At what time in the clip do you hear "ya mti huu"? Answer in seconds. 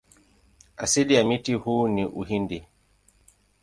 1.13-1.87